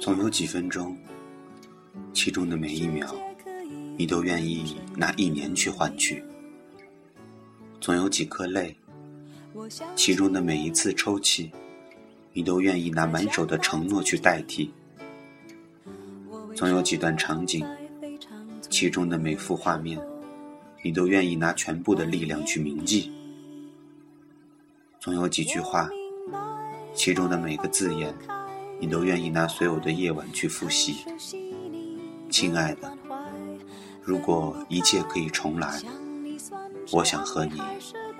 [0.00, 0.96] 总有几分钟，
[2.12, 3.14] 其中的每一秒，
[3.96, 6.16] 你都愿意拿一年去换取；
[7.80, 8.76] 总有几颗泪，
[9.94, 11.52] 其中的每一次抽泣，
[12.32, 14.68] 你都愿意拿满手的承诺去代替；
[16.56, 17.64] 总有几段场景，
[18.68, 19.96] 其中的每幅画面，
[20.82, 23.12] 你都愿意拿全部的力量去铭记；
[24.98, 25.88] 总有几句话，
[26.94, 28.14] 其中的每个字眼。
[28.80, 31.04] 你都愿意拿所有的夜晚去复习，
[32.28, 32.92] 亲爱的，
[34.02, 35.80] 如果一切可以重来，
[36.90, 37.62] 我想和你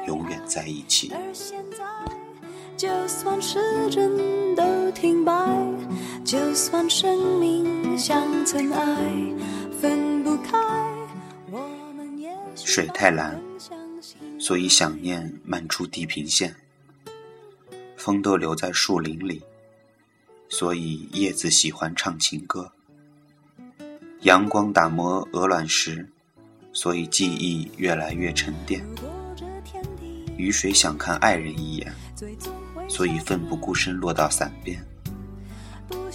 [0.06, 1.12] 永远在一起。
[2.76, 3.58] 就算时
[3.90, 5.34] 针都停摆，
[6.24, 8.96] 就算生命像尘埃，
[9.80, 10.56] 分不开。
[12.54, 13.42] 水太蓝，
[14.38, 16.54] 所以想念漫出地平线。
[18.04, 19.42] 风都留在树林里。
[20.50, 22.70] 所以叶子喜欢唱情歌，
[24.20, 26.06] 阳光打磨鹅卵石，
[26.70, 28.84] 所以记忆越来越沉淀。
[30.36, 31.90] 雨水想看爱人一眼，
[32.90, 34.78] 所以奋不顾身落到伞边。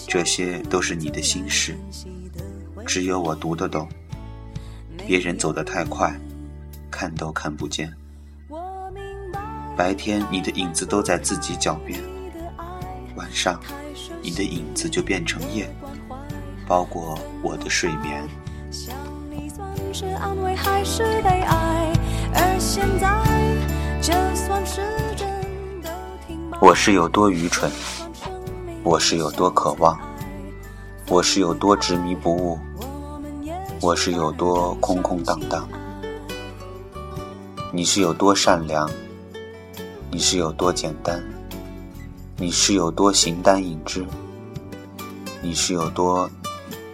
[0.08, 1.76] 这些都是你的心事，
[2.86, 3.90] 只有我读得懂。
[5.08, 6.16] 别人走得太快，
[6.92, 7.92] 看都看不见。
[9.80, 11.98] 白天你的影子都在自己脚边，
[13.16, 13.58] 晚上。
[14.22, 15.74] 你的影子就变成夜，
[16.68, 18.28] 包裹我的睡眠。
[26.60, 27.72] 我是有多愚蠢，
[28.84, 29.98] 我是有多渴望，
[31.08, 32.60] 我是有多执迷不悟，
[33.80, 35.66] 我是有多空空荡荡。
[37.72, 38.90] 你是有多善良，
[40.12, 41.24] 你是有多简单。
[42.36, 44.04] 你是有多形单影只？
[45.42, 46.28] 你是有多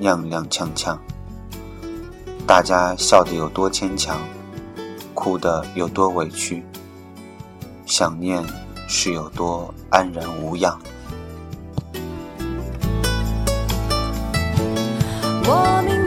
[0.01, 0.97] 踉踉跄跄？
[2.45, 4.19] 大家笑得有多牵强，
[5.13, 6.63] 哭得有多委屈？
[7.85, 8.43] 想念
[8.87, 10.77] 是有多安然无恙？
[15.47, 16.04] 我明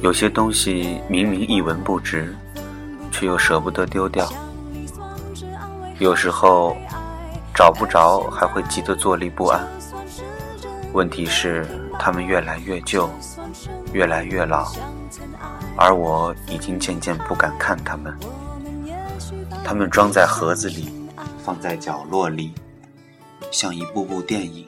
[0.00, 2.34] 有些东西明明一文不值。
[3.10, 4.32] 却又舍不得丢掉，
[5.98, 6.76] 有时候
[7.52, 9.66] 找不着还会急得坐立不安。
[10.92, 11.66] 问题是
[11.98, 13.10] 他们越来越旧，
[13.92, 14.70] 越来越老，
[15.76, 18.16] 而我已经渐渐不敢看他们。
[19.64, 20.88] 他们装在盒子里，
[21.42, 22.54] 放在角落里，
[23.50, 24.64] 像一部部电影，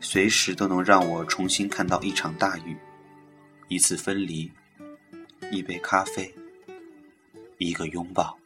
[0.00, 2.74] 随时都能让我重新看到一场大雨，
[3.68, 4.50] 一次分离，
[5.52, 6.34] 一杯咖啡。
[7.58, 8.38] 一个拥抱。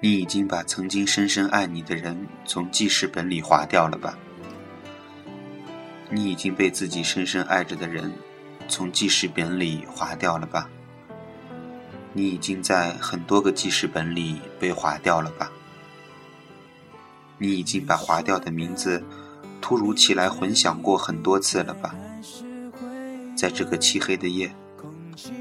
[0.00, 4.18] 你已经把曾经深深爱你的人从记事本里划掉了吧？
[6.10, 8.12] 你已经被自己深深爱着的人
[8.68, 10.68] 从记事本里划掉了吧？
[12.18, 15.52] 你已经在很多个记事本里被划掉了吧？
[17.38, 19.00] 你已经把划掉的名字
[19.60, 21.94] 突如其来混响过很多次了吧？
[23.36, 24.52] 在这个漆黑的夜，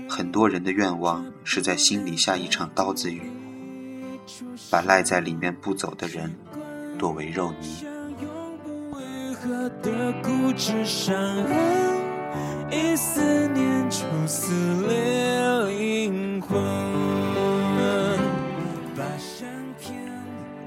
[0.08, 3.24] 很多人的愿望是在心里下一场刀子雨，
[4.70, 6.32] 把赖在里面不走的人
[7.00, 7.88] 剁为肉泥。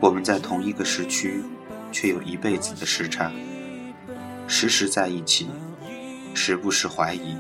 [0.01, 1.43] 我们在同一个时区，
[1.91, 3.33] 却有一辈子的时差。
[4.47, 5.49] 时时在一起，
[6.35, 7.37] 时不时怀疑，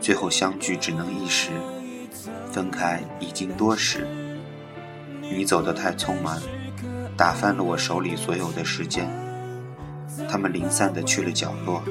[0.00, 1.50] 最后相聚只能一时，
[2.50, 4.06] 分开已经多时。
[5.20, 6.40] 你走得太匆忙，
[7.16, 9.08] 打翻了我手里所有的时间。
[10.28, 11.82] 他们零散的去了角落，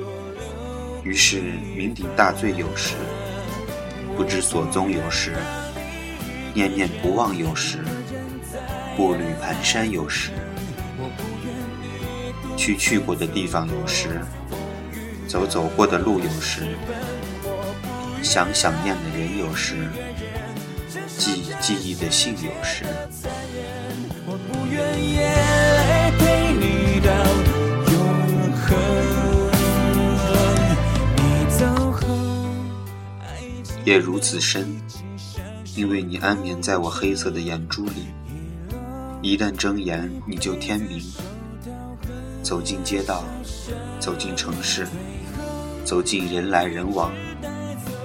[1.04, 2.96] 于是酩酊大醉有时，
[4.22, 5.34] 不知所踪有时，
[6.54, 7.80] 念念不忘有时。
[8.96, 10.30] 步履蹒跚有时，
[12.56, 14.22] 去去过的地方有时，
[15.28, 16.78] 走走过的路有时，
[18.22, 19.90] 想想念的人有时，
[21.18, 22.86] 记记忆的信有时。
[33.84, 34.80] 夜如此深，
[35.76, 38.06] 因为你安眠在我黑色的眼珠里。
[39.24, 41.00] 一旦睁眼，你就天明；
[42.44, 43.24] 走进街道，
[44.00, 44.88] 走进城市，
[45.84, 47.12] 走进人来人往，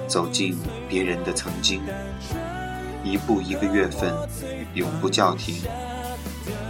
[0.09, 0.57] 走进
[0.89, 1.83] 别人的曾经，
[3.05, 4.15] 一步一个月份，
[4.73, 5.57] 永不叫停。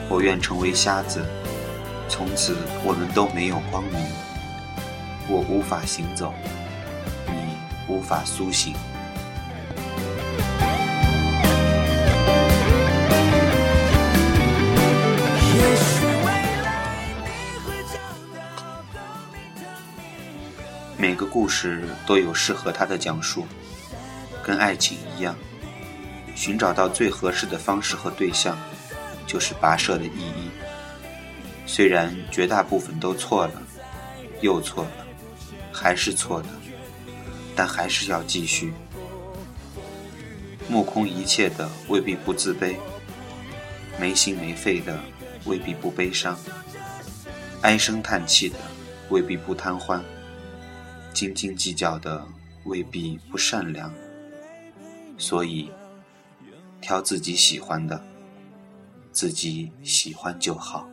[0.08, 1.24] 我愿成为瞎子，
[2.08, 4.00] 从此我们都没有光明。
[5.28, 6.34] 我无法行走，
[7.28, 7.34] 你
[7.86, 8.74] 无法苏醒。
[21.36, 23.46] 故事都有适合它的讲述，
[24.42, 25.36] 跟爱情一样，
[26.34, 28.56] 寻找到最合适的方式和对象，
[29.26, 30.48] 就是跋涉的意义。
[31.66, 33.62] 虽然绝大部分都错了，
[34.40, 34.90] 又错了，
[35.70, 36.48] 还是错的，
[37.54, 38.72] 但还是要继续。
[40.70, 42.76] 目空一切的未必不自卑，
[44.00, 44.98] 没心没肺的
[45.44, 46.34] 未必不悲伤，
[47.60, 48.56] 唉声叹气的
[49.10, 50.02] 未必不贪欢。
[51.16, 52.22] 斤斤计较的
[52.64, 53.90] 未必不善良，
[55.16, 55.70] 所以
[56.78, 58.04] 挑自己喜欢的，
[59.12, 60.86] 自己喜欢就好。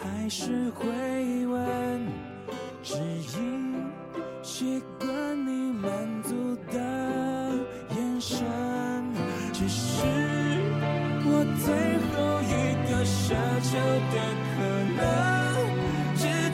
[0.00, 2.06] 还是会问，
[2.82, 2.94] 只
[3.38, 3.72] 因
[4.42, 5.92] 习惯你满
[6.24, 6.80] 足的
[7.90, 8.44] 眼神。
[9.52, 10.02] 只是
[11.24, 11.72] 我最
[12.08, 12.52] 后一
[12.90, 13.78] 个奢求
[14.10, 14.16] 的
[14.56, 14.58] 可
[14.96, 15.51] 能。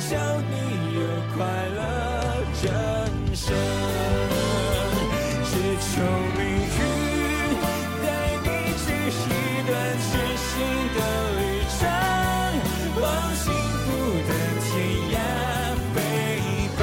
[0.09, 0.55] 叫你
[0.95, 1.01] 有
[1.37, 1.45] 快
[1.77, 1.81] 乐
[2.63, 2.67] 人
[3.37, 3.45] 生，
[5.45, 5.89] 只求
[6.35, 6.81] 命运
[8.03, 8.07] 带
[8.43, 8.47] 你
[8.79, 9.31] 去一
[9.67, 9.71] 段
[10.01, 10.49] 全新
[10.95, 10.99] 的
[11.37, 11.41] 旅
[11.79, 11.81] 程，
[13.03, 13.45] 往幸
[13.85, 13.87] 福
[14.25, 14.31] 的
[14.65, 14.67] 天
[15.13, 15.15] 涯
[15.93, 15.97] 飞
[16.79, 16.81] 奔。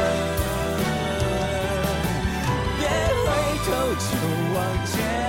[2.78, 2.80] 别
[3.26, 3.26] 回
[3.66, 3.68] 头，
[3.98, 4.06] 就
[4.54, 5.25] 往前。